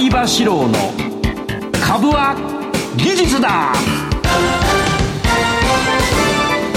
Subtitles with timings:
[0.00, 0.72] 相場志郎の
[1.78, 2.34] 株は
[2.96, 3.99] 技術だ。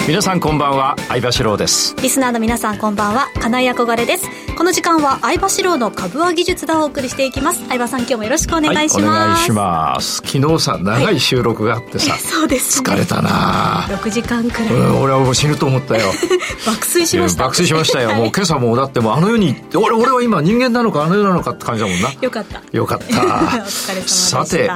[0.05, 1.95] 皆さんこんばんは相場志郎です。
[2.01, 4.27] リスナーの皆さんこんばんは金井憧れです。
[4.57, 7.65] この時間は相場志郎の株は技術だをお送りしていきます。
[7.69, 10.15] 相場さん今日もよろしくお願いします、はい、お願いします。
[10.17, 13.87] 昨日さ長い収録があってさ、はい、そうです、ね、疲れたな。
[13.91, 16.11] 6時間くらい、うん、俺はもう死ぬと思ったよ。
[16.67, 17.43] 爆睡しました。
[17.45, 22.11] 爆睡しましたよ、はい、もう今朝もだってもうあの世に俺俺は今人間なのかあの世なのかって感じだもんな。
[22.21, 22.61] よかった。
[22.73, 23.05] よかった。
[23.23, 23.25] お
[23.65, 24.69] 疲れ様さて、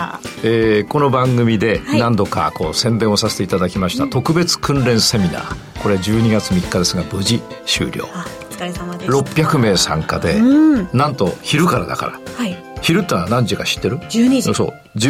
[0.44, 5.56] えー、この番組で何度かこう宣伝をさせていただきました、特別訓練セミナー。
[5.82, 8.06] これ12月3日ですが無事終了。
[8.50, 9.12] 疲れ様です。
[9.12, 14.54] 600名参加で、うん、なんと昼からだから、はい、昼ってのは何時か知ってる ?12 時。
[14.56, 15.10] そう1時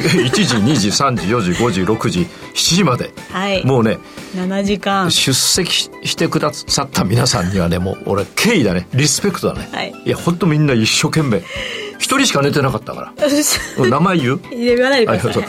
[0.57, 2.19] 2時3時4時5時6時
[2.53, 3.97] 7時まで、はい、もうね
[4.35, 5.09] 7時間。
[5.09, 8.87] 出席してくださった皆さんにはねもう俺敬意だね。
[8.93, 11.41] リスペクトだね、はい、いや本当みんな一生懸命。
[11.99, 13.13] 一人しか寝てなかったか
[13.79, 13.87] ら。
[13.89, 14.39] 名前言う？
[14.51, 15.43] 言わないでください。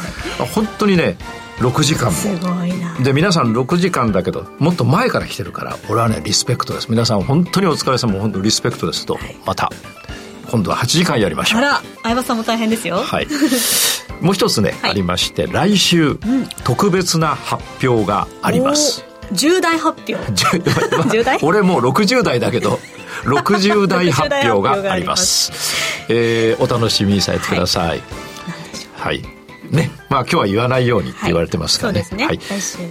[0.54, 1.16] 本当にね
[1.58, 2.12] 6時間も。
[2.12, 2.94] すごいな。
[3.02, 6.90] で皆さん6時間だけどもっと前から来てるから俺はねリスペクトです。
[6.90, 9.70] 皆さん本当にお疲れ様本当リスペクトですと、はい、また
[10.50, 11.60] 今度は8時間やりましょう。
[11.60, 12.96] あら相葉さんも大変ですよ。
[12.96, 13.26] はい。
[14.20, 16.18] もう一つね、はい、ありまして来週、うん、
[16.64, 19.04] 特別な発表があります。
[19.32, 20.16] 重大発表。
[21.10, 22.80] 重大俺もう60代だけど
[23.24, 25.52] 60代発表があります。
[26.08, 27.88] えー、お楽しみにされてください。
[27.88, 28.02] はい、
[28.96, 29.37] はい
[29.70, 32.06] ね、まあ今日は言わないようにって言われてますからね。
[32.10, 32.26] はい、ね。
[32.26, 32.38] はい、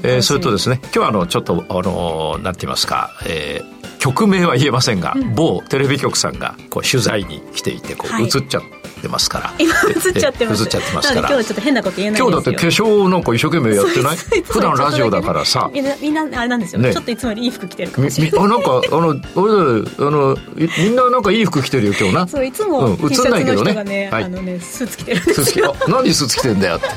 [0.04, 8.62] えー、それとですね、今日はあの、ちょっと、あの、なんて言いますか、えー、曲名は言えませんが、うん、某テレビ局さんがこう取材に来ていて、こう、映っちゃっ
[9.02, 9.54] てますから。
[9.60, 10.64] 今映っちゃってます。
[10.64, 11.20] 映っちゃってますから。
[11.20, 14.18] 今日はちょっと変なこと言えない今日だって化粧なんか一生懸命やってない？
[14.18, 15.70] 普段ラジオだからさ。
[15.74, 18.40] みんな、みんなあれなんですよ、ね、ちょっといつもよりいい服着てるかもしれない。
[18.40, 22.28] あ、なんか、あの、俺あの、みんななんかいい服着てるよ、今日な。
[22.28, 23.84] そう、いつも、うん、映んないけどね。
[23.84, 25.76] ねはい、あのね、スーツ着てるんですよ。
[25.88, 26.88] 何スーツ着てんだよって。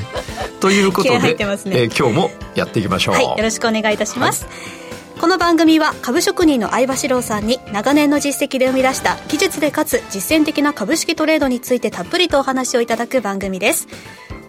[0.61, 4.80] ということで、ね、えー、今日もやっていきましょう、はい、よろしくお願いいたします、はい、
[5.21, 13.87] この番組は株職人の相場志郎さんに長年の実績で生み出した技術でかつ実践的な株式トレードについてたっぷりとお話をいただく番組です。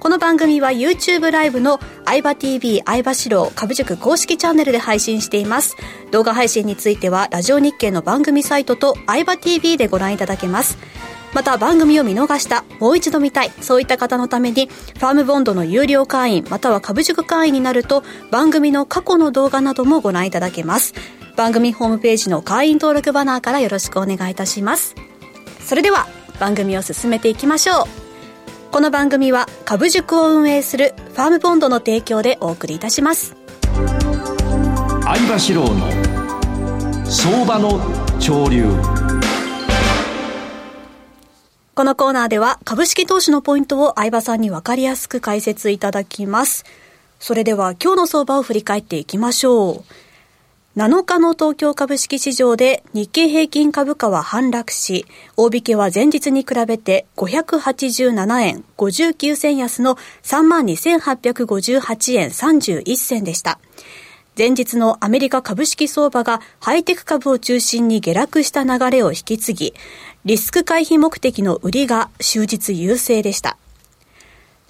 [0.00, 5.76] この番組は YouTube ライブの相場 TV 相場志郎株塾公式チャンネルで配信しています。
[6.10, 10.78] 動画配信についてはラジオ日経の番組サイトと相場 TV でご覧いただけます。
[11.32, 20.94] また番組を見逃した、もう一度見たい、そういった方のために、ファームボンドの有料会員、または株塾会員になると、番組の過去の動画などもご覧いただけます。
[21.37, 24.94] 番組ホームページの会員登録バナーからよろしくお願いいたします。
[25.65, 26.06] それでは、
[26.38, 28.03] 番組を進めていきましょう。
[28.72, 33.37] この番組は株塾を運営するファームボンドの提供でお送りいたします。
[35.03, 37.78] 相場志郎の相場の
[38.19, 39.01] 潮流。
[41.82, 46.65] このコーナーでは株式投資のポイントを相葉さんにわかりやすく解説いただきます。
[47.19, 49.82] それでは今日の相場を振り返っていきましょ
[50.76, 50.78] う。
[50.78, 55.06] 7日の東京株式市場で日経平均株価は反落し、
[55.37, 63.59] 大引けは前日に比べて587円59銭安の32,858円31銭でした。
[64.38, 69.75] 前日のアメリカ株式相場がハイテク株を中心に下落した流れを引き継ぎ、
[70.24, 73.58] リスク回避目的の売りが終日優勢でした。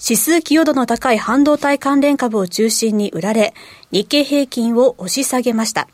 [0.02, 3.52] 指数寄与度の高い半導体関連株を中心に売られ、
[3.90, 5.88] 日経平均を押し下げました。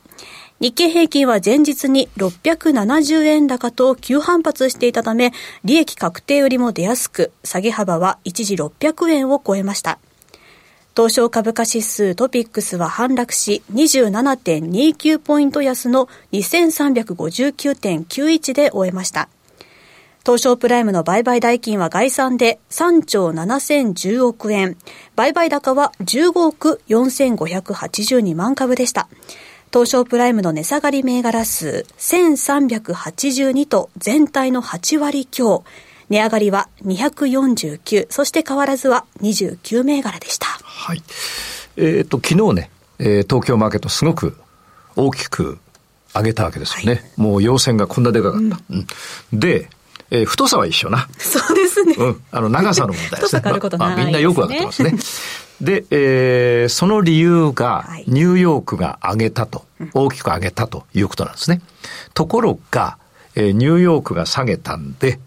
[0.61, 5.33] 日経平均は前日に670円高と急反発していたため、
[5.65, 9.99] 利益確定売りも出やすく、下げ幅は一時600円を超えました。
[10.97, 19.29] 東証株価指数トピックスは反落し27.29ポイント安の2359.91で終えました。
[20.29, 24.77] 東証プライムの売買代金は概算で3兆7010億円。
[25.17, 29.09] 売買高は15億4582万株でした。
[29.73, 35.65] 東証プライムの値下がり銘柄数1382と全体の8割強。
[36.11, 40.47] 値上がりは249、そして変わらずは29銘柄でした。
[40.47, 41.03] はい。
[41.79, 44.37] えっ、ー、と、昨日ね、えー、東京マーケットすごく
[44.95, 45.59] 大きく
[46.15, 47.01] 上げたわけですよね。
[47.17, 48.61] はい、もう陽線がこんなでかかった。
[48.69, 48.87] うん、
[49.33, 49.71] で、
[50.11, 51.09] えー、太さは一緒な。
[51.19, 51.95] そうですね。
[51.99, 52.23] うん。
[52.31, 53.41] あの、長さの問題ですね。
[53.43, 54.95] 太さまあ、みんなよくわかってますね。
[55.61, 61.61] で、えー、その理由が、ニューヨークが上げたと、大きく上げたということなんですね。
[62.15, 62.97] ところが、
[63.35, 65.19] えー、ニューヨークが下げたんで、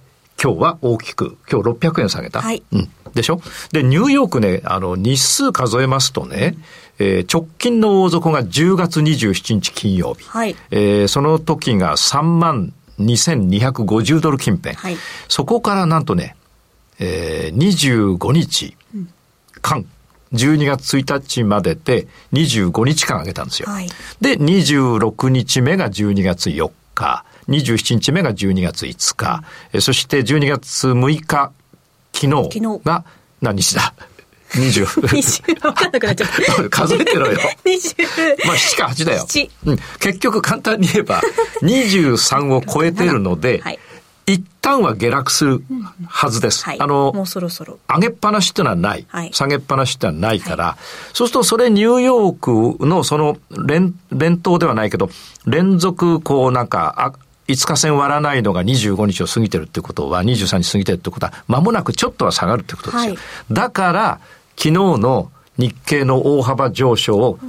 [0.42, 2.42] 今日は大きく、今日600円下げた。
[2.42, 2.64] はい。
[2.72, 2.90] うん。
[3.14, 3.42] でしょ？
[3.74, 6.56] で、ニューヨークね、あの、日数数えますとね、
[6.98, 10.28] えー、直近の大底が10月27日金曜日。
[10.28, 10.56] はい。
[10.72, 12.74] えー、その時が3万
[13.06, 14.76] 2250ドル近辺。
[14.76, 14.98] はい。
[15.28, 16.36] そこからなんとね、
[17.00, 18.76] えー、25日
[19.62, 19.86] 間、
[20.34, 23.70] 12月1日までで25日間上げたんですよ。
[23.70, 23.90] はい、
[24.22, 29.44] で、26日目が12月4日、27日目が12月5日、
[29.74, 31.52] うん、そして12月6日、
[32.14, 33.04] 昨日が
[33.42, 33.94] 何日だ？
[34.54, 34.86] 20。
[34.86, 35.68] 20。
[35.68, 36.70] わかんなくなっちゃった。
[36.70, 37.40] 数えてろよ。
[37.66, 38.46] 20。
[38.46, 39.26] まあ、7か8だよ。
[39.66, 39.78] うん。
[40.00, 41.22] 結局簡単に言えば、
[41.62, 43.80] 23を超えてるので、はい、
[44.28, 45.64] 一旦は下落する
[46.08, 46.66] はずです。
[46.66, 47.80] はい、あの、もうそろそろ。
[47.88, 49.06] 上げっぱなしっていうのはない。
[49.10, 50.84] はい、下げっぱなしってのはないから、はい、
[51.14, 55.10] そうするとそれニューヨークのその連、連投ではないけど、
[55.46, 57.14] 連続こうなんか、あ
[57.48, 63.16] 5日線割らないのが25日を過ぎてるってことは、23日過ぎてるってことは、間もなくちょっとは下がるってことですよ。
[63.52, 64.20] だから、
[64.62, 67.40] 昨日の日経の大幅上昇を、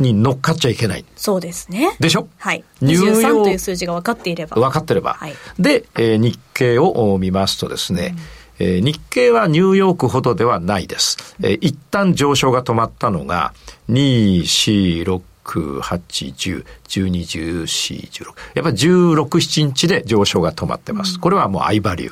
[0.00, 1.04] に乗っかっちゃいけない。
[1.14, 1.96] そうですね。
[2.00, 2.26] でしょ？
[2.38, 2.64] はい。
[2.80, 4.56] ニューヨーという数字が分かっていれば。
[4.56, 5.14] 分かってれば。
[5.14, 8.16] はい、で、えー、日経を見ますとですね、
[8.58, 11.36] うん、えー、日経はニューヨークほどではないです。
[11.40, 13.54] えー、一旦上昇が止まったのが、
[13.88, 18.24] 2、4、6、9、8、10、12、14、16。
[18.54, 21.14] やっぱり16、7日で上昇が止まってます。
[21.14, 21.94] うん、これはもうリュー。
[21.94, 22.10] はい、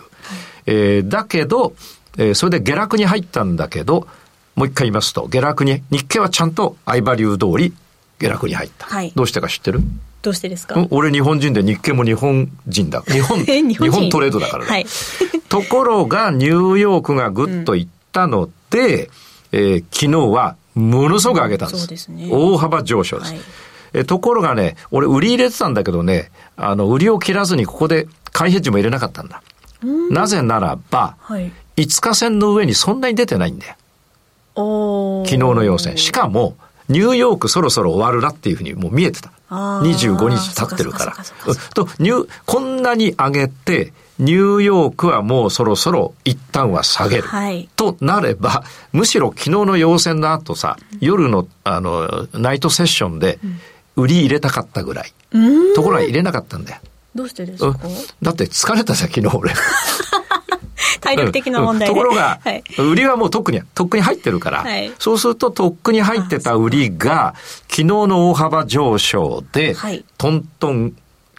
[0.66, 1.74] えー、だけど、
[2.18, 4.06] えー、それで下落に入ったんだけど、
[4.54, 7.74] もう一回言いますと、下落に、日経はちゃんと相場流通り
[8.18, 8.86] 下落に入った。
[8.86, 9.80] はい、どうしてか知ってる？
[10.22, 10.86] どうしてですか？
[10.90, 13.02] 俺日本人で日経も日本人だ。
[13.06, 14.70] 日本、日本トレードだからね。
[14.70, 14.86] はい、
[15.48, 19.10] ところがニューヨークがぐっといったので、うん、
[19.52, 21.80] えー、昨日はものすごく上げたんです。
[21.82, 22.28] そうですね。
[22.30, 23.32] 大幅上昇です。
[23.32, 23.40] はい、
[23.92, 29.42] えところがね、俺売り入れてたんだけどね、あの、売りを切らずにここで買いヘッジも入れなかったんだ。
[30.10, 33.74] なぜならば、はい、5日線の上にそんなに出てないんだよ。
[34.54, 35.96] 昨日の要線。
[35.98, 36.56] しかも、
[36.88, 39.30] ニューヨークそろそろ終わるなっていうふうにもう見えてた。
[39.50, 41.16] 25日経ってるから。
[41.74, 47.22] と、ニュこんなに上げて、ニューヨークはもうそろそろ一旦は下げる。
[47.24, 53.38] はい、となれば、むしろ昨日の要線の後さ、夜のあの、ナイトセッションで
[53.94, 55.12] 売り入れたかったぐらい。
[55.74, 56.80] ところが入れなかったんだよ。
[57.14, 57.78] どうしてですか、
[58.22, 59.52] だって疲れたさ、昨日俺。
[61.06, 67.34] 体力的な問題で、うん、ところが、はい、売りはもうとっくに、とっくに入ってるから、はい、そうするととっくに入ってた売りが、
[67.68, 70.94] 昨日の大幅上昇で、はい、トントン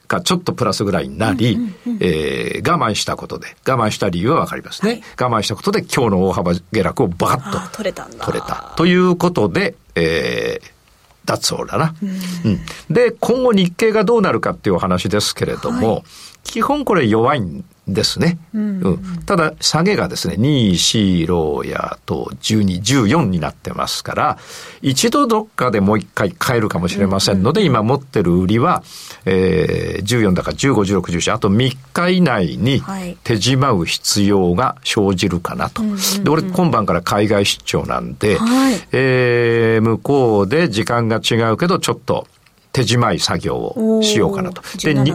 [0.07, 1.57] がちょっとプラスぐらいになり、
[1.99, 8.05] え我慢したことで、我慢した理由はわかりますね、はい、我慢したことで今日の大幅下落をバッと取れた。
[8.05, 8.73] 取れた。
[8.77, 10.77] ということで、えー、
[11.25, 12.59] 脱オーだな、うん、
[12.89, 16.03] で、今後日経がどうなるかっていうお話ですけれども、はい、
[16.43, 18.37] 基本これ弱いんですね。
[18.53, 24.37] うん、うん、ただ、下げがですね、2、4、6やと12、14になってますから、
[24.81, 28.83] 一度どっかでもう一回買えるかもしれませんので、今持ってる売りは、
[29.25, 32.81] えー、14だから15、16、14、あと3日以内に
[33.23, 35.81] 手締まう必要が生じるかなと。
[36.23, 42.27] で、俺今晩から海外出張なんで、はい、えー、向こうで時間が違うけど、ちょっと、
[42.77, 44.61] 手締まい作業をしようかなと。
[44.77, 45.11] で、で、ニ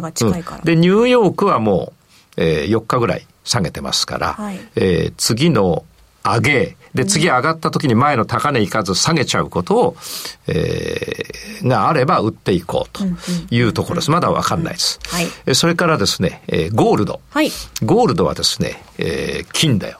[0.88, 2.01] ューヨークはもう、
[2.36, 5.84] えー、4日ぐらい下げてますから、はい、えー、次の
[6.24, 9.96] 上げ、で、次上がった時に前の高値いかず下げちゃうことを、
[10.46, 13.04] えー、があれば売っていこうと
[13.50, 14.10] いうところです。
[14.10, 15.00] まだわかんないです。
[15.04, 15.54] はい。
[15.54, 17.20] それからですね、えー、ゴールド。
[17.30, 17.50] はい。
[17.82, 19.98] ゴールドはですね、えー、金だよ。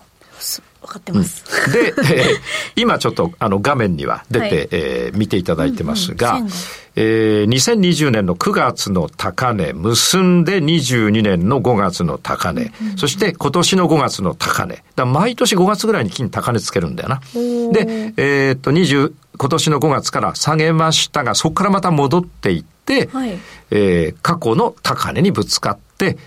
[0.82, 1.44] 分かってます。
[1.66, 2.36] うん、で、えー、
[2.76, 6.50] 今ちょっとあの画面には出て、はい、えー、見ていただいてますが、うんうん、
[6.94, 14.84] えー、2020年の9月の高値、結んで22年の5月の高値、うんうん、そして今年の5月の高値。
[14.94, 17.20] だ毎年5月ぐらいに金高値つけるんだよな。
[17.72, 23.38] で、えー、っと、20、今年の5月から下げましたが、そこからまた戻っていって、はい、
[23.70, 26.18] えー、過去の高値にぶつかって、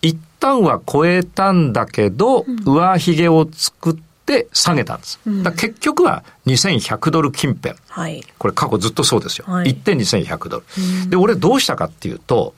[0.00, 4.13] 一旦は超えたんだけど、上髭を作って
[4.52, 5.20] 下げたんです。
[5.42, 7.74] だ結局は2100ドル近辺。
[7.88, 9.44] はい、これ過去ずっとそうですよ。
[9.48, 11.10] はい、1点2100ドル。
[11.10, 12.54] で、俺どうしたかっていうと、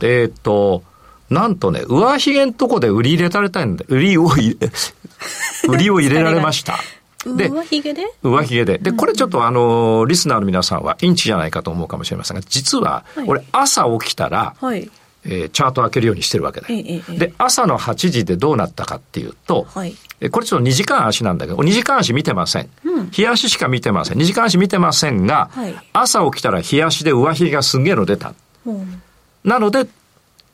[0.00, 0.82] えっ、と、
[1.28, 4.70] なんとね、上髭んとこで売り入れられたいんで、売りを入れ、
[5.68, 6.78] 売りを入れられました。
[7.24, 8.02] で、上髭で？
[8.22, 8.78] 上髭で。
[8.78, 14.90] で、これちょっとあの、リスナーの皆さんはインチじゃないかと思うかもしれませんが、実は、俺朝起きたら、はい、
[15.24, 16.82] えー、チャートを開けるようにしてるわけだよ。
[16.86, 19.94] ええ、で、朝の8時でどうなったかっていうと、はい、
[20.30, 22.70] これちょっと2時間足なんだけど、2時間足見てません。
[22.84, 24.18] うん、日足しか見てません。
[24.18, 28.34] 2時間足見てませんが、はい、朝起きたら日足で上髭がすげえの出た。
[28.66, 29.02] うん、
[29.44, 29.86] なので、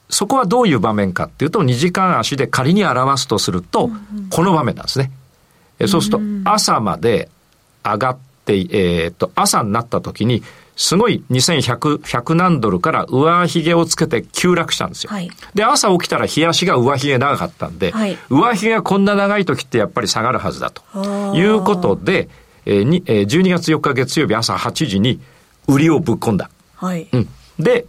[0.08, 3.90] そこはどういう場面かっていうと、2時間足で仮に表すとすると、
[4.30, 5.10] この場面なんですね。
[5.86, 7.28] そうすると、朝まで
[7.84, 10.42] 上がって、えー、っと、朝になった時に、
[10.76, 15.10] すごい2100、100何ドルから上髭をつけて急落したんですよ。
[15.10, 20.82] はいで、朝起きたら冷やしが上髭長かったんで、はい上髭がこんな長い時ってやっぱり下がるはずだと
[21.34, 22.28] いうことで、
[22.66, 25.18] えーにえー12月4日月曜日朝8時に
[25.66, 26.50] 売りをぶっ込んだ。
[26.76, 27.08] はい。
[27.10, 27.28] うん。
[27.58, 27.86] で、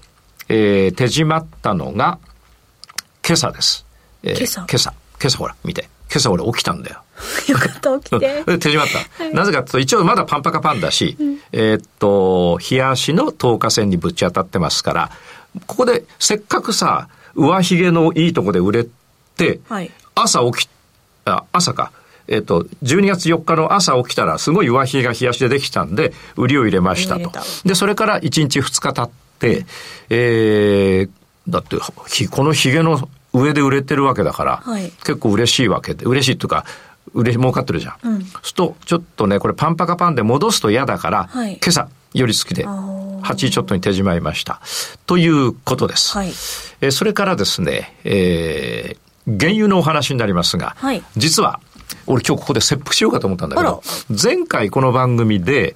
[0.48, 2.20] えー手締まったのが、
[3.26, 3.86] 今朝です。
[4.24, 4.94] えー今朝今朝。
[5.20, 5.90] 今朝ほら、見て。
[6.10, 7.02] 今朝俺起きたんだよ。
[7.50, 8.44] よかった、起きて。
[8.48, 8.88] うん手締まっ
[9.18, 9.30] た？
[9.36, 11.18] なぜかと一応まだパンパカパンだし、
[11.52, 15.12] えーっと、冷やしの透過線にぶち当たってますから、
[15.66, 18.88] ここでせっかくさ、上髭のいいとこで売れ
[19.36, 20.70] て、はい朝起き、
[21.26, 21.92] あ、朝か。
[22.30, 27.32] えーっと、12月4日の朝起きたら、すごい上髭が冷やしでできたんで、売りを入れましたと。
[27.66, 29.10] で、それから1日2日経っ
[29.40, 29.66] て、
[30.10, 33.08] えー、だって、ひこの髭の
[33.42, 36.66] 上で売れてるわけだから、はい結構嬉しいわけで、嬉しいっていうか、
[37.14, 37.96] 嬉し儲かってるじゃん。
[38.04, 38.26] うん
[38.56, 44.62] と、ちょっとね、これパンパカパンで戻すと嫌だから、はい今朝、より好きで、あー8時ちょっとに手締まいました。
[45.06, 46.18] ということです。
[46.18, 46.28] はい。
[46.82, 49.08] えーそれからですね、えー
[49.40, 51.60] 原油のお話になりますが、はい実は、
[52.06, 53.84] 俺今日ここで切腹しようかと思ったんだけあど、
[54.24, 55.76] 前回この番組で、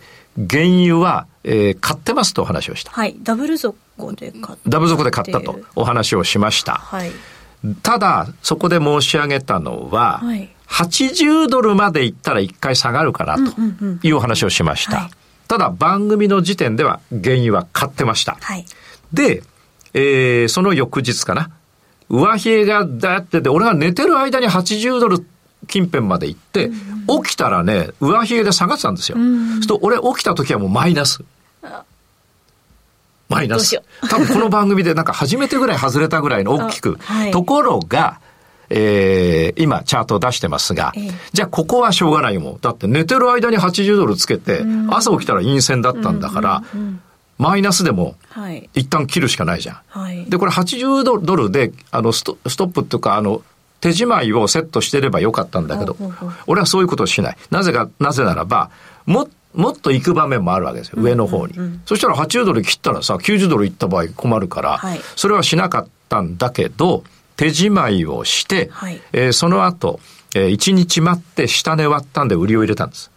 [0.50, 2.92] 原油は、えー買ってますとお話をした。
[2.92, 3.16] はい。
[3.24, 3.76] ダブル底
[4.14, 4.70] で買った。
[4.70, 6.76] ダブ底で買ったとお話をしました。
[6.76, 7.12] はい。
[7.84, 14.98] ただ、そこで申し上げたのは、はい80ドルまでいったら一回下がるかなとうんうんいうお話をしました。
[14.98, 15.12] はい
[15.50, 18.38] ただ、番組の時点では原油は買ってました。
[18.40, 18.66] はい。
[19.12, 19.44] で、
[19.94, 21.50] えーその翌日かな。
[22.08, 25.26] 上髭がだってて、俺が寝てる間に80ドル
[25.68, 26.72] 近辺まで行って、
[27.26, 29.18] 起きたらね、上髭で下がってたんですよ。
[29.18, 31.22] んそうすると、俺起きた時はもうマイナス。
[33.32, 33.82] マイナス。
[34.10, 36.98] 多分この番組でなんか初めてぐらい外れたぐらいの大きく。
[37.10, 38.20] あはいところが、
[38.70, 42.58] えー今チャートを出してますが、ええじゃあここはしょうがないもん。
[42.62, 46.64] だって寝てる間に80ドルつけて、朝起きたら陰線だったんだから、
[47.38, 48.70] マイナスでもはい。
[48.74, 49.78] 一旦切るしかないじゃん。
[49.90, 50.26] はい。
[50.30, 53.42] で、これ80ドルで、あの、ストストップっていうか、あの、
[53.82, 55.98] 手締まいをセットしてればよかったんだけど
[56.46, 57.38] 俺はそういうことをしない。
[57.50, 58.70] なぜか、なぜならば、
[59.08, 61.56] も、もっと行く場面もあるわけですよ、上の方に。
[61.86, 67.04] そしたら80ドル切ったらさ、90ドル行った場合困るから、はいそれはしなかったんだけど、
[67.36, 70.00] 手締まいをして、はいえーその後、
[70.34, 73.11] え1日待って下値割ったんで売りを入れたんです。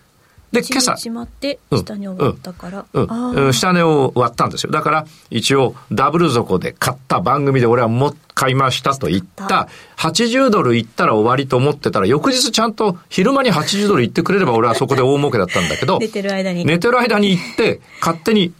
[0.55, 1.79] で、今朝、一日待って、うん。
[1.81, 2.87] 下に終わったから。
[2.93, 3.31] うん。
[3.33, 4.71] うん、下値を割ったんですよ。
[4.71, 16.65] だから、一応、ダブル底で買った番組で俺はも買いましたと言った、80ドルいったら終わりと思ってたら、翌日ちゃんと昼間に80ドルいってくれれば俺はそこで大儲けだったんだけど、寝てる間に。
[16.65, 18.53] 寝てる間に行って、勝手に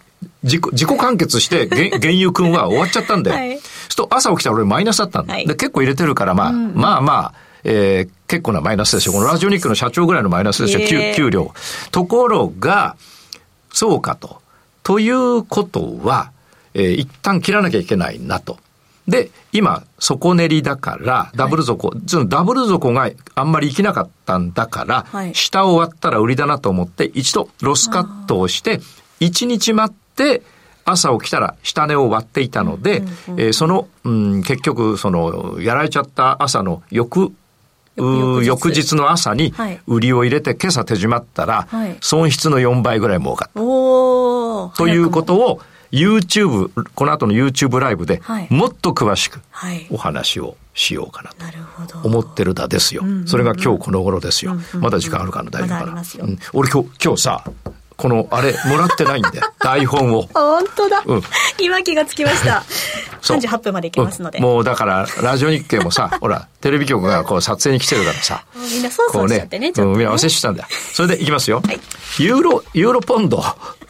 [0.43, 3.53] 自己自己完結して、原原油君は終わっちゃったんで、はい。
[3.53, 5.35] そうすると朝起きたら俺マイナスだったんだ。
[5.35, 5.47] はい。
[5.47, 9.13] で、結構入れてるから、まあ、まあまあ、えー結構なマイナスですよ。
[9.13, 11.53] このラジオニックの社長ぐらいのマイナスですよ、給へー給料。
[11.93, 12.97] ところが、
[13.73, 14.41] そうかと。
[14.83, 16.33] ということは、
[16.73, 18.59] えー一旦切らなきゃいけないなと。
[19.07, 28.81] で、今、底練りだから、ダブル底、そのダブル底があんまり生きなかったんだから、はい下を割ったら売りだなと思って、一度ロスカットをして、
[29.21, 30.43] 一日待って、
[30.87, 33.03] 朝起きたら下値を割っていたので、
[33.37, 37.33] えーその、うん、結局、その、やられちゃった朝の翌、
[37.97, 43.55] 翌翌日日の朝にはい売りを入れて今朝手締まったらはい損失の4倍ぐらい儲かった。
[43.55, 45.61] ということを
[45.93, 51.31] YouTube、この後の YouTube ライブではいもっと詳しくはいお話をしようかな
[51.87, 51.99] と。
[52.03, 53.03] 思ってるだですよ。
[53.27, 54.57] それが今日この頃ですよ。
[54.75, 57.45] まだ時間あるかな大丈夫かなまうん俺今日、今日さ、
[57.97, 59.53] このあれもらってないんだよ。
[59.61, 60.23] 台本を。
[60.35, 61.23] 本当だ、うん
[61.61, 62.65] 今気がつきました。
[63.25, 64.39] そう38分までいきますので。
[64.39, 68.45] うんもうだから、ラジオ日経もさ、 ほら、テレビ局がこう撮影に来てるからさ。
[68.55, 69.83] みんなそうそうしちゃってね、ね。
[69.83, 70.69] うんみんな忘れしたんだよ。
[70.93, 71.63] それでいきますよ。
[71.67, 71.81] はい
[72.19, 73.43] ユーロ、ユーロポンド。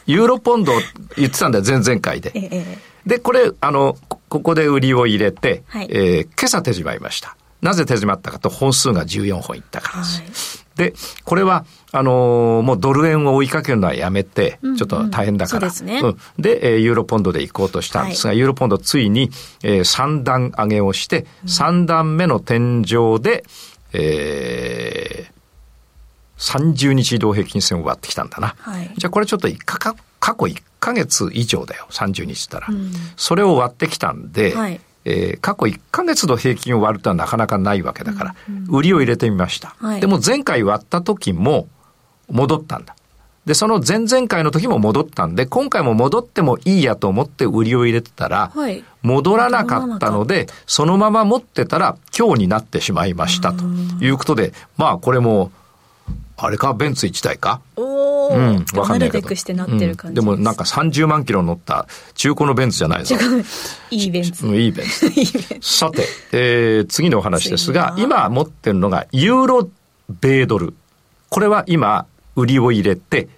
[0.06, 0.72] ユーロポンド
[1.16, 2.30] 言ってたんだよ、前々回で。
[2.34, 7.36] えええで、これ、あの、こここで売りを入れて、はいえー今朝手締まいました。
[7.60, 10.64] なぜ手締まったかと、本数が14本いったからです。
[10.76, 11.64] で、これは、
[11.96, 15.70] あのーもうドル円を追いかけるのはやめて、ちょっと大変だから。
[15.70, 19.30] そうですねんで、えーユーロポンドで行こうとしたんですが、ユーロポンドついに、
[19.62, 23.44] え3段上げをして、3段目の天井で、
[23.92, 25.34] えー
[26.36, 28.54] 30日移動平均線を割ってきたんだな。
[28.58, 31.86] はいじゃあこれちょっと一かか過去1ヶ月以上だよ。
[31.90, 32.66] 30日ったら。
[33.16, 38.34] それを割ってきたんで、はいえー過去1ヶ月の平均を割るとはなかなかないわけだから、
[38.68, 39.76] 売りを入れてみました。
[39.78, 41.68] はいでも前回割った時も
[42.30, 42.94] 戻ったんだ。
[43.46, 53.64] で、その前々回の時も戻ったんで、今回も戻ってもいいやと思って売りを入れてたら、はい戻らなかったので、そのまま持ってたら今日になってしまいましたと
[54.00, 55.52] いうことで、まあこれも、
[56.38, 57.60] あれか、ベンツ1台か？
[57.76, 59.20] おうん、わかんないけど。
[59.20, 63.14] なるべくしてなってる感じうんでもなんか30万キロ乗った中古のベンツじゃないぞ。
[63.90, 64.46] いいベンツ。
[64.46, 65.06] う んいいベンツ。
[65.14, 65.78] いいベンツ。
[65.78, 69.68] さて、えー次のお話ですが、今持ってるのがユーロ
[70.20, 70.72] 米ドル。
[71.28, 73.28] これは今、売りを入れて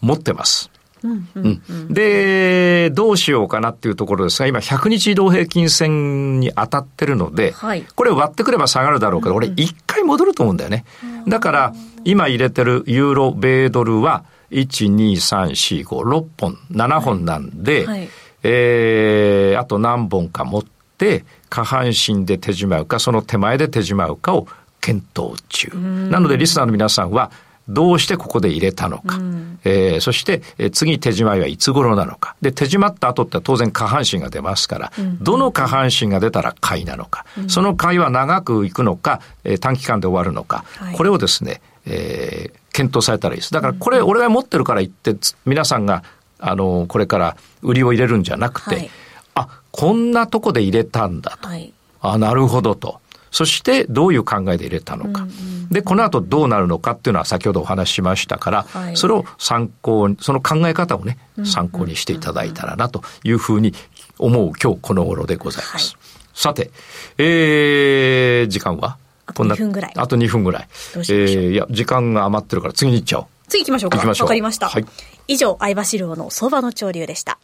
[0.00, 0.70] 持ってます。
[1.04, 7.84] うんで、どうしようかなっていうところですが、今100日移動平均線に当たってるので、はい。
[7.94, 10.84] これ割ってくれば下がるだろうけど、俺一回戻ると思うんだよね。
[11.28, 11.72] だから、
[12.04, 18.08] 今入れてるユーロ米ドルは、1、2、3、4、5、6本、7本なんで、はい。
[18.42, 20.64] えーあと何本か持っ
[20.96, 24.46] て、下半身で手じまうか、その手前で手じまうかを
[24.80, 25.70] 検討中。
[26.10, 27.30] なので、リスナーの皆さんは、
[27.68, 29.18] どうしてここで入れたのか。
[29.64, 32.34] えーそして、えー次手じまいはいつ頃なのか。
[32.40, 37.24] で、手じまった後って当然下半身が出ますから、どの下半身が出たら買いなのか。
[37.48, 40.64] その買いは長くいくのか、えー短期間で終わるのか。
[40.78, 43.52] はいこれをですね、えー検討されたらいいです。
[43.52, 46.04] だからこれ、俺が持ってるから言って、つ皆さんが、
[46.38, 48.90] あの、これから売りを入れるんじゃなくて、はい
[49.34, 51.48] あ、こんなとこで入れたんだと。
[51.48, 51.72] はい。
[52.00, 53.00] あ、なるほどと。
[53.30, 55.26] そして、どういう考えで入れたのか。
[55.70, 63.74] で、この後どうなるのかっていうのは先ほどお話ししましたから、はいそれを参考に、その考え方をね、参考にしていただいたらなというふうに
[64.18, 65.96] 思う今日この頃でございます。
[66.34, 66.70] さて、
[67.18, 68.96] えー、時間は？
[69.26, 70.68] あとこんな2分ぐらいあと2分ぐらい。
[70.94, 73.26] えーいや、時間が余ってるから次に行っちゃおう。
[73.48, 73.96] 次行きましょうか。
[73.98, 74.68] 行きましょうわかりました。
[74.68, 74.84] はい
[75.30, 77.38] 以上、相場志郎の相場の潮流でした。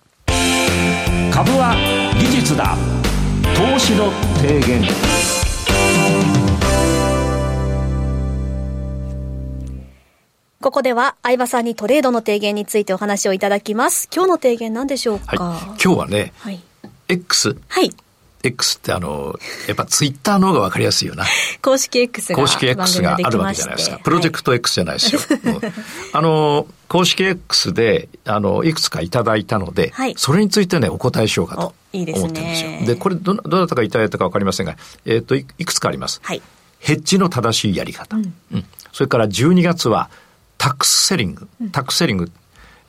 [1.30, 1.74] 株は
[2.18, 2.76] 技術だ
[3.54, 4.82] 投資の提言
[10.64, 14.08] ここでは相場さんにトレードの提言についてお話をいただきます。
[14.10, 15.36] 今日の提言何でしょうか？
[15.36, 15.62] はい。
[15.72, 16.60] 今日はね、はい。
[17.06, 17.90] X、はい。
[18.42, 21.26] X ってあの、やっぱツイッターの方がわかりやすいよな。
[21.60, 23.98] 公式 X が公式 X があるわけじゃないですか。
[23.98, 25.20] プロジェクト X じゃないですよ。
[25.44, 25.60] うん
[26.14, 32.86] あの、公式 X で、あの、いくつかいただいたので、はいそれについてね、お答えしようかと思ってるんですよ。
[32.86, 36.20] で、これどな、どなたがいただいたかわかりませんが、えっ、とい、いくつかあります。
[36.22, 36.40] はい。
[36.78, 38.16] ヘッジの正しいやり方。
[38.16, 38.32] うん
[38.94, 40.08] それから12月は、
[40.64, 41.46] タックスセリング。
[41.72, 42.30] タックスセリング。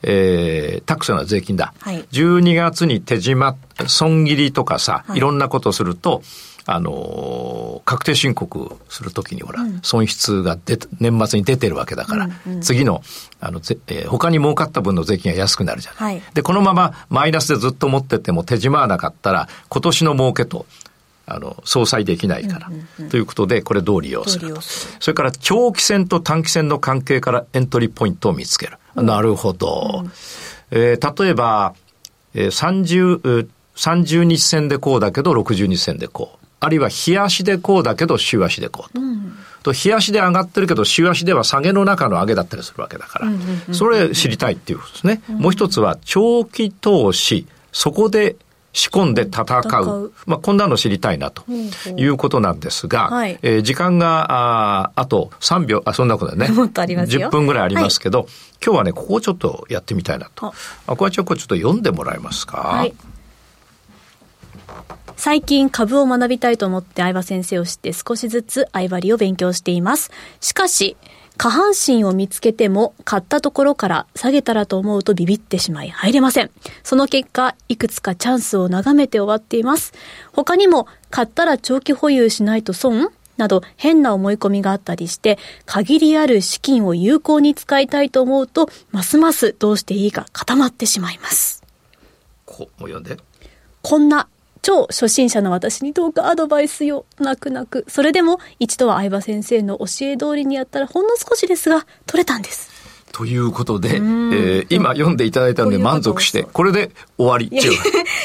[0.02, 1.74] えー、タックスの税金だ。
[1.78, 3.54] はい12月に手締ま、
[3.86, 6.22] 損切りとかさ、はいい、ろんなことをすると、
[6.64, 12.30] あのー確定申告するときにほら、損失が出て年末に出てるわけだから、
[12.62, 13.02] 次の、
[13.40, 16.14] あの、ぜえー他に儲かった分の税金が安くなるじゃない。
[16.14, 20.64] はいで、このままマイナスでずっと持ってっても手締まわなかったら、今年の儲けと、
[21.26, 22.70] あの、相殺できないから。
[23.10, 24.96] ということで、これどう利用するとどう利用する？
[25.00, 28.78] それから長期戦と短期戦の関係からエントリーポイントを見つける。
[28.94, 30.04] なるほど。
[30.70, 31.74] えー例えば、
[32.34, 36.46] えー、30、えー30日線でこうだけど60日線でこう。
[36.60, 39.00] あるいは日足でこうだけど週足でこうと。
[39.64, 43.74] と日足で上がってるけど週足では下げの中の上げだったりするわけだから。
[43.74, 45.20] それ知りたいっていうことですね。
[45.28, 47.46] もう一つは長期投資。
[47.72, 48.36] そこで
[48.76, 50.12] 仕込んで戦戦うう。
[50.26, 51.42] まあ、こんなの知りたいなと
[51.96, 54.26] いうことなんですが、はいえー時間が、
[54.82, 56.52] あーあと3秒、あ、そんなことだね。
[56.54, 58.28] もっとありますよ10分ぐらいありますけど、
[58.62, 60.48] 今日はね、ここをちょっとやってみたいなと。
[60.48, 60.52] あ
[60.88, 62.58] あ、これちょっと読んでもらえますか？
[62.58, 62.94] はい。
[65.16, 70.10] 最近株を学びたいと思って相場先生を知って少しずつ相場理を勉強しています。
[70.40, 70.98] しかし、
[71.36, 76.50] 下半身を見つけても買ったところから下げたらと思うとビビってしまい入れません。
[76.82, 79.92] その結果、いくつかチャンスを眺めて終わっています。
[80.32, 83.10] 他にも、買ったら長期保有しないと損？
[83.36, 91.62] など変な思い込みがあったりして、限りある資金を有効に使いたいと思うと、ますますどうしていいか固まってしまいます。
[92.46, 93.22] こう、もう読んで。
[93.82, 94.26] こんな
[94.66, 97.06] 超初心者の私にどうかアドバイスよ。
[97.20, 97.84] 泣く泣く。
[97.86, 102.68] それでも一度は相葉先生の教え通りにやったらほんの少しですが取れたんです。
[103.12, 107.46] ということで、えー今読んでいただいたので満足して、これで終わり。
[107.56, 107.78] 違う。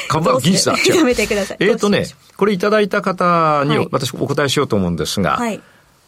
[0.08, 0.72] 株は技術だ。
[0.72, 5.60] どうして違うやめてくださいえっ、とねこれいただいた方にはい私お答えしようと思うんですが、はい。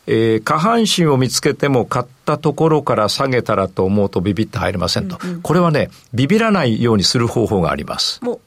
[0.09, 5.17] えー下半身を見つけても買ったところから下げたらと思うとビビって入れませんと。
[5.45, 8.19] これはね、ビビらないようにする方法があります。
[8.25, 8.41] もう、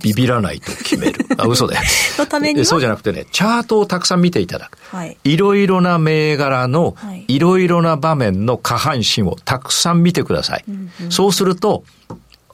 [0.00, 1.26] ビビらないと決める。
[1.36, 1.82] あ、嘘だよ。
[2.18, 4.78] のためにそうじゃなくてね、チャートをたくさん見ていただく。
[4.96, 5.16] はい。
[5.24, 10.64] いろいろな銘柄のはいいろいろな場面の下半身をたくさん見てください。
[11.10, 11.84] そうすると、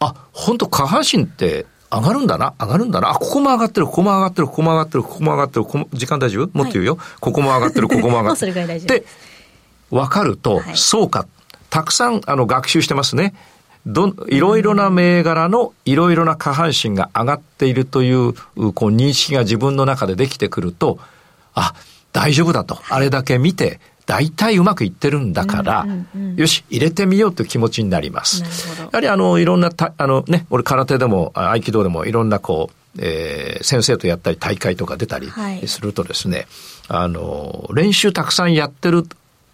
[0.00, 3.10] あ、本当下半身って上がるんだな、上がるんだな。
[3.10, 6.50] あ、ここも上がってる、ここも上がってる、ここも上がってる、ここも上がってる、ここも時間大丈夫？
[6.56, 6.98] もっと言うよ。
[7.20, 8.54] ここも上がってる、 ここも上がってる。
[8.86, 9.04] で、
[9.90, 11.26] 分かると、はいそうか。
[11.68, 13.32] たくさんあの学習してますね。
[13.86, 18.32] どいろいろな銘柄のいろいろな下半身が上がっているという
[18.72, 20.98] こう認識が自分の中でできてくると、
[21.54, 21.74] あ、
[22.12, 22.78] 大丈夫だと。
[22.88, 28.42] あれだけ見て大体うまくいってるんだから、うんうんうんよし、入れてみようという気持ちになります。
[28.80, 36.46] やはりあの、いろんなた、あのね、俺空手でも、あ合気道でもいろんなこう、えー先生とやったり大会とか出たりはいするとですね、
[36.88, 39.06] あの、練習たくさんやってる、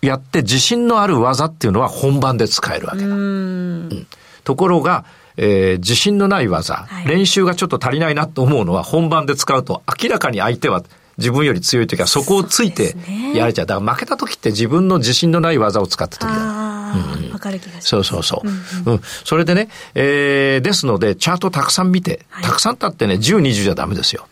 [0.07, 3.07] やって自信のある技っていうのは本番で使えるわけだ。
[3.07, 4.07] うん。
[4.45, 5.05] ところが、
[5.37, 10.83] えー自信のない技、はい練習がちょっと足りないなと思うのは本番で使うと明らかに相手は
[11.19, 12.95] 自分より強い時はそこをついて
[13.35, 13.67] やれちゃう。
[13.67, 16.35] だから負けた時って自分の自信のない技を使った時だ。
[16.35, 16.95] あ
[17.31, 17.89] あ、わかる気がします。
[17.89, 18.91] そうそうそう。
[18.91, 24.29] うん、それでね、えー、ですので、チャートたくさん見て、はいたくさんたってね、10、20じゃダメですよ。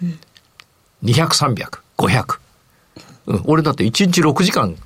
[1.05, 2.39] 200、300、500。
[3.27, 4.77] うん、俺だって1日6時間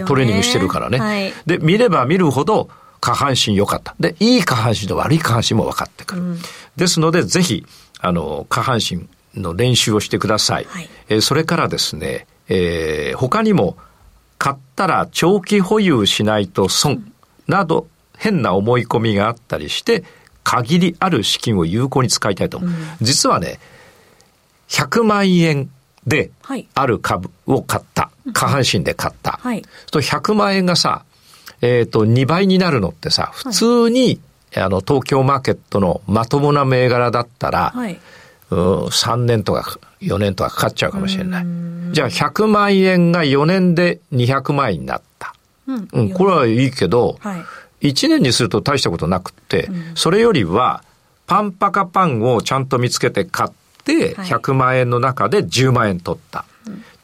[0.00, 0.04] ね。
[0.06, 0.98] トレーニングしてるからね。
[0.98, 1.32] はい。
[1.46, 2.68] で、見れば見るほど
[3.00, 3.94] 下半身良かった。
[4.00, 6.22] で、いい下半身と悪い下半身も分かってくる。
[6.76, 7.64] ですので、ぜひ、
[8.00, 10.66] あの、下半身の練習をしてください。
[10.68, 13.76] はいえーそれからですね、えー他にも、
[14.38, 17.12] 買ったら長期保有しないと損
[17.46, 17.86] など、
[18.18, 20.04] 変な思い込みがあったりして、
[20.44, 22.70] 限りある資金を有効に使いたいと思う。
[23.00, 23.58] 実はね、
[24.68, 25.70] 100万円
[26.06, 28.10] ではいある株を買った。
[28.32, 29.38] 下半身で買った。
[29.42, 31.04] はいと100万円がさ、
[31.62, 34.20] えっ、と、2倍になるのってさ、普通に、
[34.54, 37.98] あの、東京マーケットのまともな銘柄だったら、はい。
[38.50, 41.46] うん、3年とか4年とかかかっちゃうかもしれない。
[41.92, 45.34] じゃあ100万円が4年で200万円になった。
[45.66, 47.38] うんうん、これはいいけど、は
[47.80, 47.88] い。
[47.88, 50.82] 1年にすると大したことなくって、それよりは、
[51.26, 56.44] パンパカパンをちゃんと見つけて買って、はい100万円の中で10万円取った。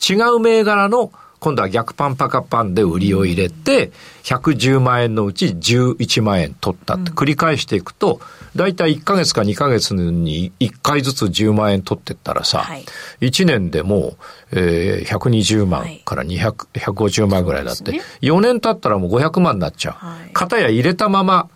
[0.07, 3.91] 違う銘柄の、今度は逆パンパカパンで売りを入れて、
[4.23, 8.21] 110万円のうち11万円取ったって繰り返していくと、
[8.55, 12.85] だいたい1ヶ月か2ヶ月に1回ずつ10万円取ってったらさ、はい。
[13.21, 14.17] 1年でも
[14.53, 16.03] う、えー、120万はい。
[16.05, 19.95] から200、150万ぐらいだって、そうです4年経ったらもう500万になっちゃう。
[19.95, 20.31] はい。
[20.33, 21.49] 片や入れたまま、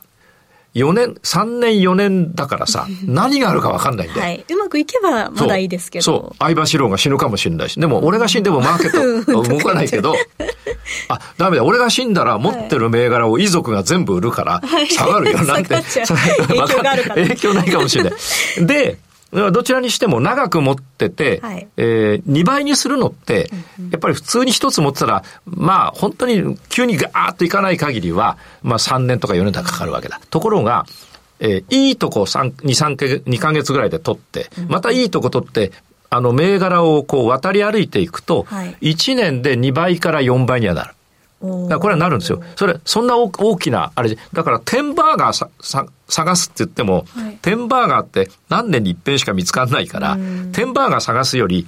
[0.77, 4.23] 4年、3年4年だからさ、 何があるか分かんないんだよ。
[4.23, 4.45] はい。
[4.49, 6.03] うまくいけばまだいいですけど。
[6.03, 6.37] そう。
[6.39, 7.81] 相場志郎が死ぬかもしれないし。
[7.81, 10.15] でも、俺が死んでもマーケット 動かないけど、
[11.09, 11.65] あ、ダメだ。
[11.65, 14.61] 俺が死んだら持ってる銘柄を遺族が全部売るから、
[14.91, 15.77] 下がるよなんて。
[16.47, 18.13] 影響があるから影響ないかもしれない。
[18.61, 18.99] で、
[19.33, 23.51] どちらにしても長く持ってて、はいえー、2倍にするのって、
[23.91, 30.21] やっぱり普通に一つ持ってたら、まあ本当に急にガーッといかない限りは、まあ3年とか4年とかかかるわけだ。
[30.31, 30.87] ところが、
[31.41, 35.73] えーいいとこ3、2、3ヶ月、2ヶ月ぐらいで取って、またいいとこ取って、
[36.09, 40.95] あの、銘柄をこう渡り歩いていくと、はい1年で2倍から4倍にはなる。
[41.41, 42.43] これはなるんですよ。
[42.57, 50.17] それ、そんな大大きな、あれで、だから、テンバーガーささ探すって言っても、はいテンバーガーって何年に一遍しか見つかんないから、
[50.51, 51.65] テンバーガー探すより、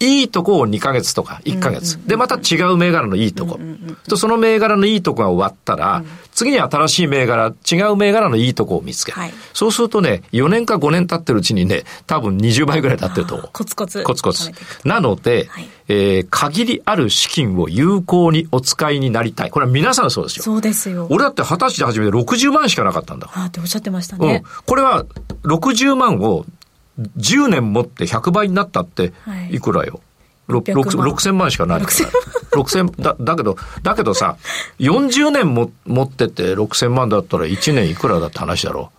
[0.00, 1.98] いいとこを2ヶ月とか1ヶ月。
[2.06, 3.58] で、また違う銘柄のいいとこ。
[4.08, 6.02] とその銘柄のいいとこが終わったら、
[6.32, 9.18] 次に新しい銘柄、違う銘柄のいいとこを見つける。
[9.18, 13.50] はいそうするとね、4年か5年経ってるうちにね、多分20倍ぐらい経ってると思う。
[13.52, 14.50] コツコツコツコツ。
[14.84, 19.50] なので、はいえー限りある資金を有効にお使いになりたい。
[19.50, 20.42] これは皆さんそうですよ。
[20.42, 21.06] そうですよ。
[21.10, 23.30] 俺だって20歳で始めて60万しかなかったんだ。
[23.32, 24.42] あーっておっしゃってましたうんね。。
[24.66, 25.04] これは
[25.44, 26.44] 60万を
[26.98, 30.00] 10年持って100倍になったってはいいくらよ。
[30.46, 32.10] ろ600万6000万しかないから。
[32.52, 34.36] 6000だ、だけど、だけどさ、
[34.78, 38.90] 40年も持ってて6000万だったら1年いくらだって話だろ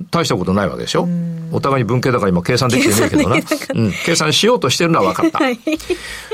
[0.00, 0.04] う。
[0.10, 1.06] 大したことないわけでしょ
[1.52, 3.36] お互いに文系だから今計算できてないけどな。
[3.36, 3.92] うん。
[4.04, 5.38] 計算しようとしてるのは分かった。
[5.38, 5.58] はい。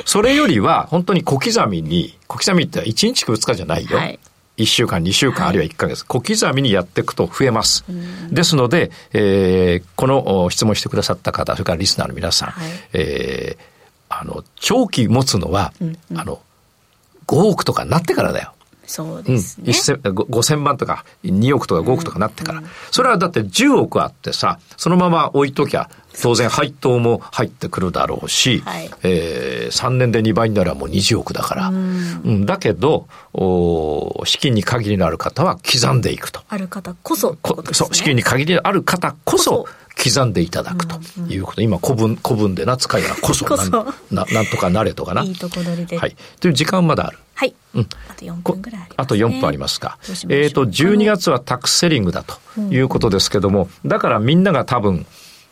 [0.05, 3.99] それよりは、本当に小刻みに、小刻みって1日か2日じゃないよ。
[3.99, 4.19] はい
[4.57, 7.85] 1週間、2週間、あるいは1ヶ月、小刻みにやっていくと増えます。
[8.31, 12.71] ですので、えーこのお質問してくださった方、それからリスナーの皆さん、はい。
[12.95, 13.63] えー
[14.09, 15.73] あの、長期持つのは、
[16.15, 16.41] あの、
[17.27, 18.53] 5億とかになってからだよ。
[18.87, 19.73] そううん、ですね。
[19.73, 22.63] 1000 5000万とか2億とか5億とかなってから。
[22.91, 31.69] それはだって10億あってさ、そのまま置いときゃ、当然配当も入ってくるだろうし、はいえー3年で2倍にならもう20億だから。
[31.69, 36.41] うん、だけどお、資金に限りのある方は刻んでいくと。
[36.49, 37.39] ある方こそね。
[37.73, 39.67] そう、資金に限りのある方こそ
[40.03, 41.63] 刻んでいただくということ。
[41.63, 45.23] 今古文、古文でな、使いがこそ こそなんな、なんとかなれとかな。
[45.23, 45.99] いいとこ取りで。
[45.99, 46.17] はい。
[46.41, 47.19] という時間まだある。
[47.37, 47.55] はい。
[47.75, 48.95] うんあと4こ分ぐらいあります、ね。
[48.97, 49.99] あと4分ありますか
[50.31, 55.07] えっ、と、12月はタックスセリングだということですけども、だからみんなが多分、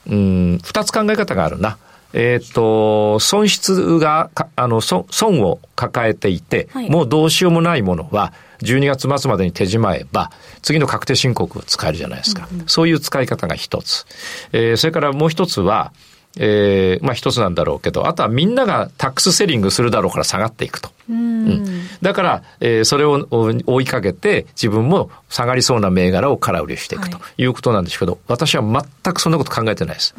[0.09, 1.77] うん、2つ考え方があるな。
[2.15, 10.31] えっ、と、損失がか、あの、損損を抱えていて、はいもうどうしようもないものは、12月末までに手じまえば、
[10.63, 12.49] 次の確定申告を使えるじゃないですか。
[12.67, 14.07] そういう使い方が一つ。
[14.53, 15.93] えーそれからもう一つは、
[16.39, 20.91] えー、まあ一つなんだろうけど、あとはみんながタックスセリングするだろうから下がっていくと。
[21.09, 23.27] うん、だから、えー、それを
[23.67, 27.45] 追いかけて自分も下がりそうな銘柄を空売りしていくとい。
[27.45, 30.15] うことなんですけど、はい、私は全くそんなこと考えてないです。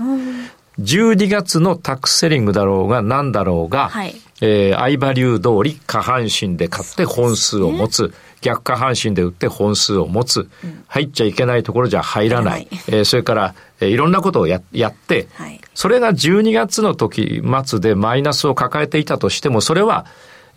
[0.80, 8.14] 12月のタックスセリングだろうが何だろうが、はい、えー、相場流通り下半身で買って本数を持つ。
[8.42, 20.06] 逆下半身で売って本数を持つ、うん、入っちゃいけないところじゃ入らない、えー、それから、えー、いろんなことをややって、はい、それが12月の時末でマイナスを抱えていたとしても、それは、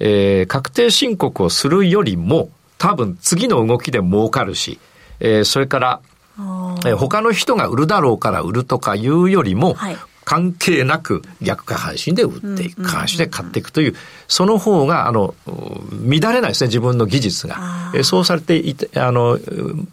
[0.00, 4.78] えー、確定申告をするよりも、多分次の動きで儲かるし、
[5.20, 6.00] えー、それから、
[6.38, 9.96] えー、他の人が売るだろうから売るとかいうよりも、はい、
[10.28, 13.94] 関係なく逆下半身で売っていく、下半身で買っていくという、
[14.26, 17.90] その方が、あの、乱れないですね、自分の技術が。
[17.94, 19.38] えそうされていて、あの、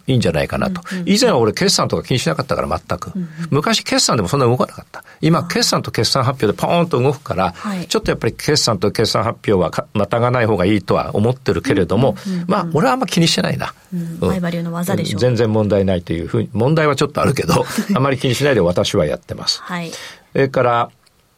[0.06, 0.82] いいんじゃないかなと。
[1.06, 3.12] 以前は俺決算とか気にしなかったから全く。
[3.48, 5.04] 昔決算でもそんな動かなかった。
[5.22, 7.54] 今、決算と決算発表でポーンと動くから、
[7.88, 12.14] ちょっとやっぱり決算と決算発表はまたがない方がいいとは思ってるけれども、
[12.46, 13.72] まあ、俺はあんま気にしてないな。
[14.20, 15.20] 相場流の技でしょう。
[15.20, 19.62] 全然問題ないというふうに、問題はちょっとあるけど、 あまり気にしないで私はやってます。
[19.62, 19.90] はい。
[20.36, 20.90] それから、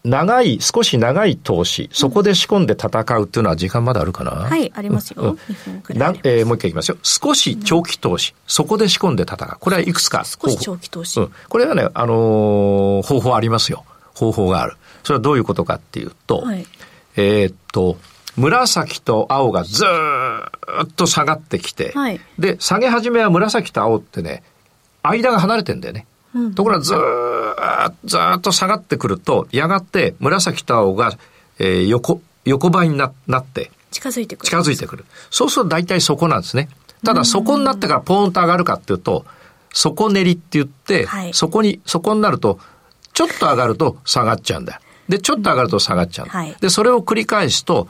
[0.02, 5.22] 長い、少し長い投資、そこで仕込んで戦うっていうのは時間まだあるかな、はい、ありますよ。
[5.22, 5.38] うん、
[6.24, 6.98] えー、もう一回いきますよ。
[7.04, 9.56] 少し長期投資、そこで仕込んで戦う。
[9.60, 10.24] これはいくつか。
[10.24, 11.20] 少し長期投資。
[11.20, 11.32] うん。
[11.48, 13.84] これはね、あのー、方法ありますよ。
[14.14, 14.76] 方法がある。
[15.04, 16.66] それはどういうことかっていうと、はい、
[17.14, 17.98] えー、っと、
[18.36, 24.42] 紫と青がずっと下がってきて、はい、で、下げ始めは紫と青ってね、
[25.04, 26.06] 間が離れてんだよね。
[26.54, 31.16] ところがずーずっと下がってくると、やがて紫と青が、
[31.58, 34.46] えー、横、横ばいにななって、近づいてくる。
[34.46, 35.04] 近づいてくる。
[35.30, 36.68] そうすると大体そこなんですね。
[37.04, 39.24] ただそこになってからポーンと上がるかっていうと、
[39.72, 42.58] 底練りって言って、はい、そこに、そこになると、
[43.12, 44.80] ちょっと上がると下がっちゃうんだよ。
[45.08, 46.26] で、ちょっと上がると下がっちゃう。
[46.26, 47.88] はい、で、それを繰り返すと、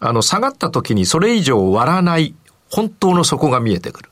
[0.00, 2.34] あの、下がった時にそれ以上割らない
[2.70, 4.10] 本当の底が見えてくる。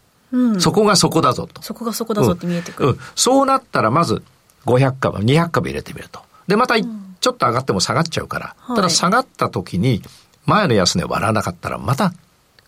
[0.59, 1.63] そこがそこだぞと。
[1.63, 2.89] そこがそこだぞって見えてくる。
[2.91, 4.23] うん、そうなったらまず
[4.67, 6.21] 500株、200株入れてみると。
[6.49, 10.03] で、またちょっと上がっても下がっちゃうから、ただ下がった時に
[10.45, 12.13] 前の安値割らなかったらまた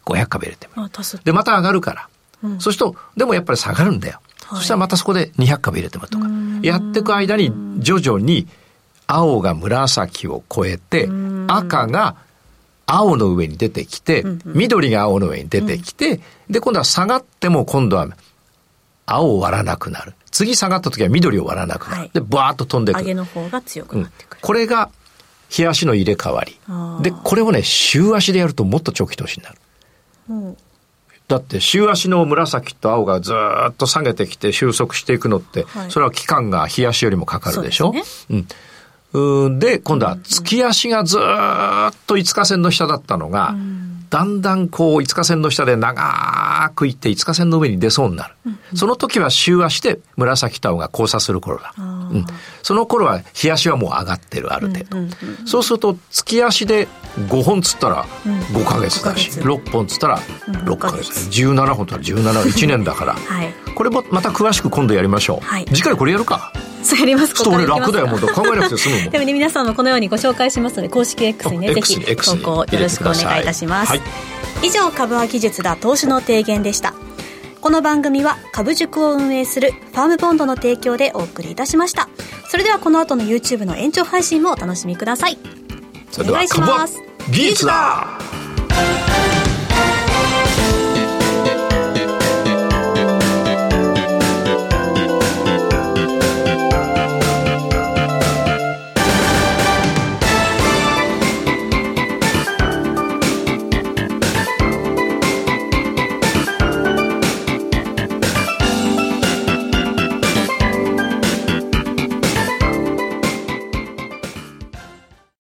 [0.07, 0.91] 500株入れてみる。
[1.25, 2.09] で、また上がるから。
[2.43, 4.21] うん、そうすると、でもやっぱり下がるんだよ。
[4.47, 6.27] はい、そしたらまたそこで200株入れてみるとか。
[6.63, 8.49] やっていく間に徐々に
[9.07, 11.09] 青が紫を超えて、
[11.49, 12.17] 赤が
[12.87, 18.09] 青の上に出てきて、緑が青の上に出てきて、で、今度は下がっても今度は
[19.07, 20.15] 青を割らなくなる。
[20.31, 22.01] 次下がった時は緑を割らなくなる。
[22.01, 23.05] はい、で、バーッと飛んでくる。
[23.05, 24.39] 上げの方が強くなってくる。
[24.41, 24.91] うん、これが、
[25.51, 26.61] 日足の入れ替わり。
[27.03, 29.57] で、これをね、週足でやるともっと長期投資になる。
[30.29, 30.57] うん、
[31.27, 33.33] だって週足の紫と青がず
[33.71, 37.93] っと下げてきて収束していくのって、はい、それは期間が日足よりもかかるでしょ？
[38.29, 38.45] う、ね、
[39.15, 39.59] うん。
[39.59, 41.21] で、今度は月足がずっ
[42.07, 43.55] と5日線の下だったのが、
[44.11, 48.35] だんだんこう5日線の下で長くいって5日線の上に出そうになる。
[48.75, 51.75] その時は週足で紫と青が交差する頃だ。
[51.79, 52.27] うん、
[52.63, 54.97] その頃は日足はもう上がってる、ある程度。
[55.47, 56.89] そうすると月足で
[57.29, 61.29] 5本つったら5ヶ月だし、6本つったら6ヶ月。
[61.29, 63.15] 17本とら17、1年だから。
[63.29, 65.47] はい、これもまた詳しく今度やりましょう。
[65.47, 66.53] はい、次回これやるか。
[66.99, 68.21] やりますちょっと俺楽だよもう。
[68.21, 69.11] 考えなくて済むもん。
[69.11, 74.01] でもね皆さんもこのようにご紹介しますので公式 X にねぜひ投稿よろしくお願いいたします、はい、
[74.63, 76.95] 以上株は技術だ投資の提言でした。
[77.61, 82.09] この番組は株塾を運営するファームボンドの提供でお送りいたしました。
[82.49, 85.39] それではこの後の YouTube の延長配信もお楽しみください。
[86.19, 86.97] お願いします。
[87.31, 88.19] 技術だ